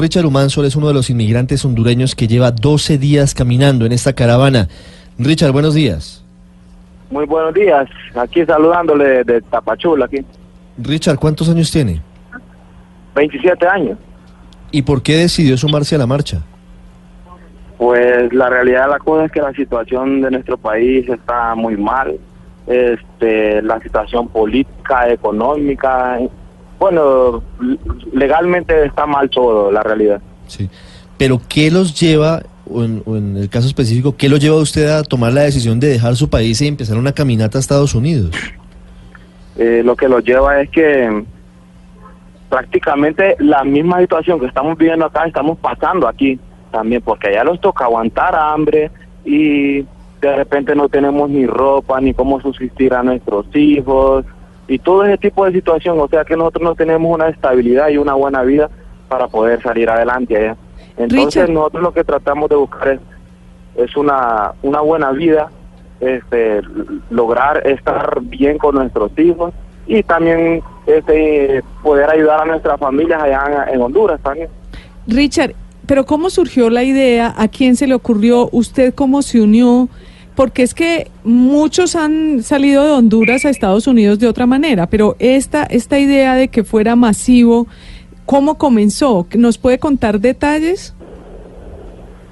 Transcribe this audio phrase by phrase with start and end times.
[0.00, 4.12] Richard Humansol es uno de los inmigrantes hondureños que lleva 12 días caminando en esta
[4.12, 4.66] caravana.
[5.20, 6.24] Richard, buenos días.
[7.12, 7.88] Muy buenos días.
[8.16, 10.24] Aquí saludándole de Tapachula, aquí.
[10.78, 12.02] Richard, ¿cuántos años tiene?
[13.14, 13.96] 27 años.
[14.72, 16.42] ¿Y por qué decidió sumarse a la marcha?
[17.78, 21.76] Pues la realidad de la cosa es que la situación de nuestro país está muy
[21.76, 22.18] mal.
[22.66, 26.18] Este, la situación política, económica,
[26.84, 27.42] bueno,
[28.12, 30.20] legalmente está mal todo, la realidad.
[30.48, 30.68] Sí.
[31.16, 35.02] Pero ¿qué los lleva, o en, el caso específico, qué lo lleva a usted a
[35.02, 38.36] tomar la decisión de dejar su país y empezar una caminata a Estados Unidos?
[39.56, 41.24] Eh, lo que los lleva es que
[42.50, 46.38] prácticamente la misma situación que estamos viviendo acá, estamos pasando aquí
[46.70, 48.90] también, porque allá nos toca aguantar hambre
[49.24, 49.86] y
[50.20, 54.26] de repente no tenemos ni ropa, ni cómo subsistir a nuestros hijos,
[54.66, 57.98] y todo ese tipo de situación, o sea que nosotros no tenemos una estabilidad y
[57.98, 58.70] una buena vida
[59.08, 60.56] para poder salir adelante allá.
[60.96, 63.00] Entonces nosotros lo que tratamos de buscar es,
[63.76, 65.50] es una, una buena vida,
[66.00, 66.60] este,
[67.10, 69.52] lograr estar bien con nuestros hijos
[69.86, 74.48] y también este, poder ayudar a nuestras familias allá en, en Honduras también.
[75.06, 75.54] Richard,
[75.86, 77.34] pero ¿cómo surgió la idea?
[77.36, 78.48] ¿A quién se le ocurrió?
[78.52, 79.88] ¿Usted cómo se unió?
[80.34, 85.16] Porque es que muchos han salido de Honduras a Estados Unidos de otra manera, pero
[85.18, 87.66] esta, esta idea de que fuera masivo,
[88.26, 89.26] ¿cómo comenzó?
[89.36, 90.94] ¿Nos puede contar detalles?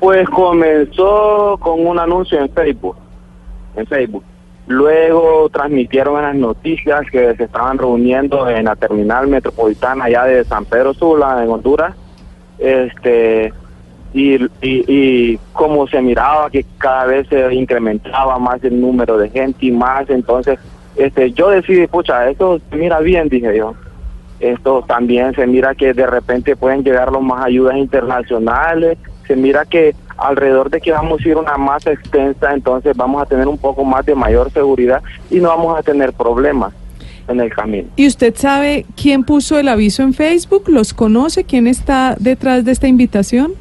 [0.00, 2.96] Pues comenzó con un anuncio en Facebook,
[3.76, 4.24] en Facebook.
[4.66, 10.64] Luego transmitieron las noticias que se estaban reuniendo en la terminal metropolitana allá de San
[10.64, 11.94] Pedro Sula, en Honduras.
[12.58, 13.52] Este,
[14.14, 19.66] y, y, como se miraba que cada vez se incrementaba más el número de gente
[19.66, 20.58] y más, entonces
[20.96, 23.74] este yo decidí, pucha, esto mira bien, dije yo.
[24.40, 29.64] Esto también se mira que de repente pueden llegar los más ayudas internacionales, se mira
[29.64, 33.56] que alrededor de que vamos a ir una masa extensa, entonces vamos a tener un
[33.56, 36.74] poco más de mayor seguridad y no vamos a tener problemas
[37.28, 37.88] en el camino.
[37.96, 40.64] ¿Y usted sabe quién puso el aviso en Facebook?
[40.66, 41.44] ¿Los conoce?
[41.44, 43.52] ¿Quién está detrás de esta invitación?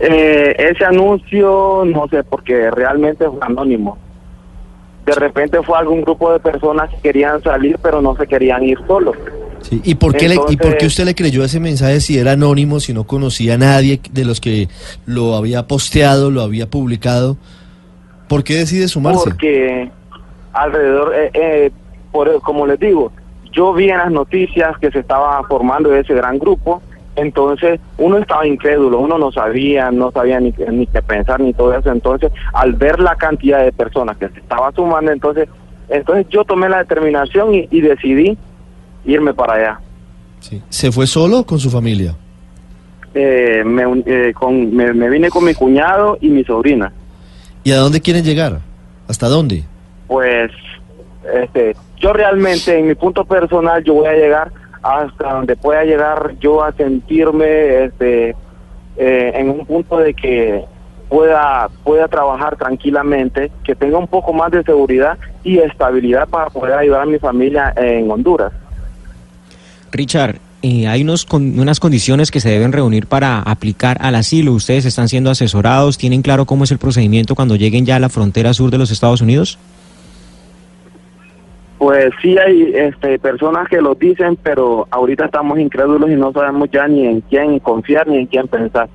[0.00, 3.98] Eh, ese anuncio, no sé, porque realmente es anónimo.
[5.04, 8.78] De repente fue algún grupo de personas que querían salir, pero no se querían ir
[8.86, 9.16] solos.
[9.70, 12.94] ¿Y, por qué ¿Y por qué usted le creyó ese mensaje si era anónimo, si
[12.94, 14.68] no conocía a nadie de los que
[15.04, 17.36] lo había posteado, lo había publicado?
[18.26, 19.30] ¿Por qué decide sumarse?
[19.30, 19.90] Porque
[20.54, 21.70] alrededor, eh, eh,
[22.10, 23.12] por, como les digo,
[23.52, 26.80] yo vi en las noticias que se estaba formando ese gran grupo
[27.16, 31.74] entonces uno estaba incrédulo, uno no sabía, no sabía ni, ni qué pensar ni todo
[31.74, 31.90] eso.
[31.90, 35.48] Entonces al ver la cantidad de personas que se estaba sumando, entonces,
[35.88, 38.38] entonces yo tomé la determinación y, decidí
[39.04, 39.80] irme para allá.
[40.40, 40.62] Sí.
[40.68, 42.14] ¿Se fue solo o con su familia?
[43.12, 46.92] Eh, me, eh, con, me, me vine con mi cuñado y mi sobrina.
[47.64, 48.60] ¿Y a dónde quieren llegar?
[49.08, 49.64] ¿Hasta dónde?
[50.06, 50.50] Pues,
[51.34, 56.36] este, yo realmente, en mi punto personal, yo voy a llegar hasta donde pueda llegar
[56.40, 58.30] yo a sentirme este,
[58.96, 60.64] eh, en un punto de que
[61.08, 66.78] pueda, pueda trabajar tranquilamente, que tenga un poco más de seguridad y estabilidad para poder
[66.78, 68.52] ayudar a mi familia en Honduras.
[69.92, 74.52] Richard, eh, hay unos unas condiciones que se deben reunir para aplicar al asilo.
[74.52, 75.98] ¿Ustedes están siendo asesorados?
[75.98, 78.90] ¿Tienen claro cómo es el procedimiento cuando lleguen ya a la frontera sur de los
[78.90, 79.58] Estados Unidos?
[81.80, 86.68] Pues sí hay este, personas que lo dicen, pero ahorita estamos incrédulos y no sabemos
[86.70, 88.90] ya ni en quién confiar ni en quién pensar.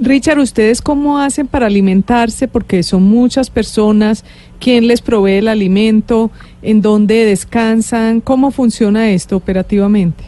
[0.00, 2.46] Richard, ¿ustedes cómo hacen para alimentarse?
[2.46, 4.24] Porque son muchas personas.
[4.60, 6.30] ¿Quién les provee el alimento?
[6.62, 8.20] ¿En dónde descansan?
[8.20, 10.22] ¿Cómo funciona esto operativamente?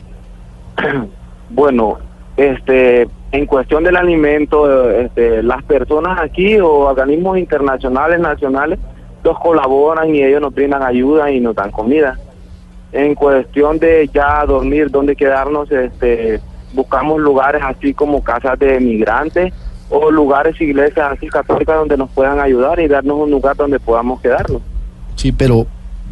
[1.50, 1.99] Bueno,
[2.37, 8.81] este, en cuestión del alimento, este, las personas aquí o organismos internacionales, nacionales,
[9.32, 12.19] colaboran y ellos nos brindan ayuda y nos dan comida.
[12.93, 16.41] En cuestión de ya dormir, dónde quedarnos, este,
[16.73, 19.53] buscamos lugares así como casas de migrantes
[19.91, 24.21] o lugares, iglesias así católicas donde nos puedan ayudar y darnos un lugar donde podamos
[24.21, 24.62] quedarnos.
[25.17, 25.67] Sí, pero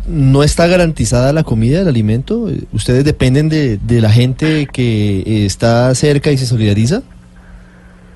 [0.07, 2.49] ¿no está garantizada la comida, el alimento?
[2.73, 7.03] ¿Ustedes dependen de, de la gente que está cerca y se solidariza?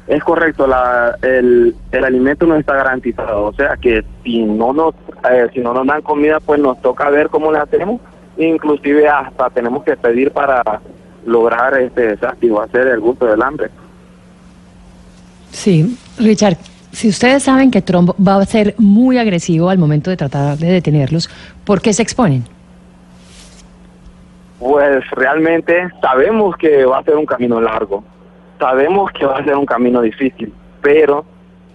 [0.06, 4.94] Es correcto, la, el, el alimento no está garantizado, o sea que si no nos
[5.28, 8.00] eh, si no nos dan comida, pues nos toca ver cómo le hacemos,
[8.38, 10.62] inclusive hasta tenemos que pedir para
[11.24, 13.68] lograr este hacer el gusto del hambre.
[15.50, 16.56] Sí, Richard,
[16.92, 20.68] si ustedes saben que Trump va a ser muy agresivo al momento de tratar de
[20.68, 21.28] detenerlos,
[21.64, 22.44] ¿por qué se exponen?
[24.60, 28.04] Pues realmente sabemos que va a ser un camino largo
[28.58, 31.24] sabemos que va a ser un camino difícil, pero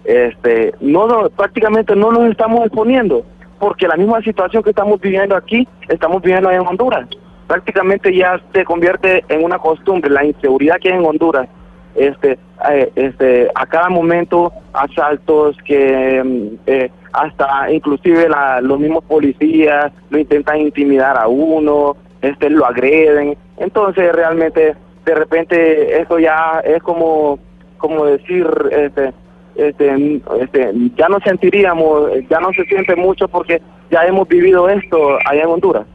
[0.04, 3.24] este no, prácticamente no nos estamos exponiendo,
[3.58, 7.08] porque la misma situación que estamos viviendo aquí, estamos viviendo en Honduras.
[7.46, 11.48] Prácticamente ya se convierte en una costumbre, la inseguridad que hay en Honduras.
[11.94, 12.38] Este,
[12.70, 19.92] eh, este, a cada momento asaltos que mm, eh, hasta inclusive la, los mismos policías
[20.08, 23.36] lo intentan intimidar a uno, este, lo agreden.
[23.58, 27.38] Entonces realmente de repente eso ya es como
[27.78, 29.12] como decir este
[29.54, 33.60] este, este ya no sentiríamos ya no se siente mucho porque
[33.90, 35.86] ya hemos vivido esto allá en Honduras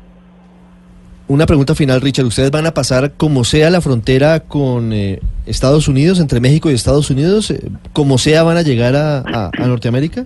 [1.30, 2.26] una pregunta final, Richard.
[2.26, 6.74] ¿Ustedes van a pasar como sea la frontera con eh, Estados Unidos, entre México y
[6.74, 7.52] Estados Unidos?
[7.52, 10.26] Eh, ¿Como sea van a llegar a, a, Norteamérica?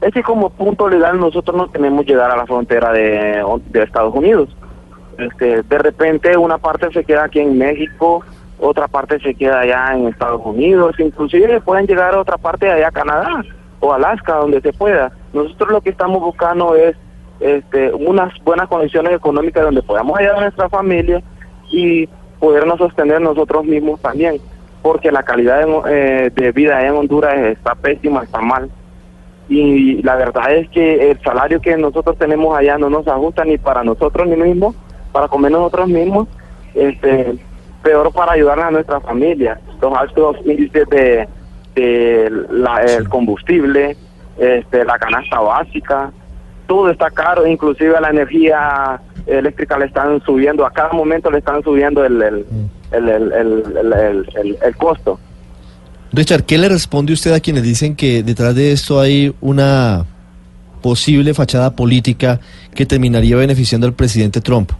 [0.00, 4.14] Es que como punto legal nosotros no tenemos llegar a la frontera de, de Estados
[4.14, 4.50] Unidos.
[5.18, 8.24] Este, de repente una parte se queda aquí en México,
[8.58, 12.72] otra parte se queda allá en Estados Unidos, inclusive pueden llegar a otra parte de
[12.72, 13.44] allá a Canadá
[13.80, 15.12] o Alaska, donde se pueda.
[15.32, 16.96] Nosotros lo que estamos buscando es
[17.40, 21.20] este, unas buenas condiciones económicas donde podamos ayudar a nuestra familia
[21.70, 24.40] y podernos sostener nosotros mismos también,
[24.80, 28.70] porque la calidad de, eh, vida en Honduras está pésima, está mal.
[29.48, 33.58] Y la verdad es que el salario que nosotros tenemos allá no nos ajusta ni
[33.58, 34.76] para nosotros ni mismos
[35.12, 36.28] para comer nosotros mismos,
[36.74, 37.36] este,
[37.82, 39.60] peor para ayudar a nuestra familia.
[39.80, 41.28] Los altos índices de,
[41.74, 43.96] el combustible,
[44.38, 46.10] este, la canasta básica,
[46.66, 51.62] todo está caro, inclusive la energía eléctrica le están subiendo, a cada momento le están
[51.62, 52.44] subiendo el, el,
[52.92, 55.18] el, el costo.
[56.12, 60.04] Richard, ¿qué le responde usted a quienes dicen que detrás de esto hay una
[60.82, 62.38] posible fachada política
[62.74, 64.72] que terminaría beneficiando al presidente Trump?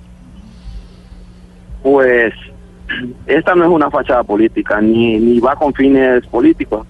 [1.83, 2.33] Pues
[3.27, 6.87] esta no es una fachada política, ni, ni va con fines políticos.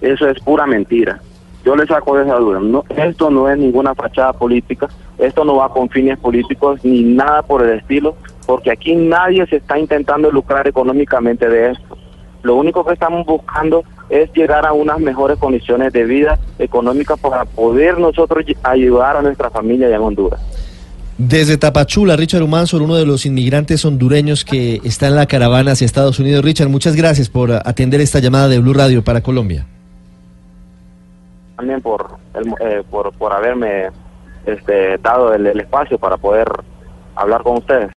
[0.00, 1.20] Eso es pura mentira.
[1.64, 2.60] Yo le saco de esa duda.
[2.60, 4.88] No, esto no es ninguna fachada política,
[5.18, 8.16] esto no va con fines políticos ni nada por el estilo,
[8.46, 11.98] porque aquí nadie se está intentando lucrar económicamente de esto.
[12.42, 17.44] Lo único que estamos buscando es llegar a unas mejores condiciones de vida económica para
[17.44, 20.40] poder nosotros ayudar a nuestra familia allá en Honduras.
[21.18, 25.84] Desde Tapachula, Richard Humansor, uno de los inmigrantes hondureños que está en la caravana hacia
[25.84, 26.44] Estados Unidos.
[26.44, 29.66] Richard, muchas gracias por atender esta llamada de Blue Radio para Colombia.
[31.56, 32.18] También por,
[32.60, 33.88] eh, por, por haberme
[34.46, 36.46] este, dado el espacio para poder
[37.16, 37.90] hablar con ustedes.